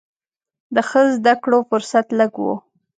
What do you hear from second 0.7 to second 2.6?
د ښه زده کړو فرصت لږ و.